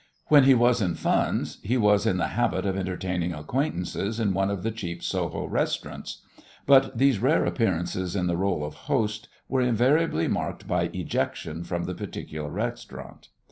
[0.29, 4.49] When he was in funds he was in the habit of entertaining acquaintances in one
[4.49, 6.23] of the cheap Soho restaurants,
[6.65, 11.83] but these rare appearances in the rôle of host were invariably marked by ejection from
[11.83, 13.27] the particular restaurant.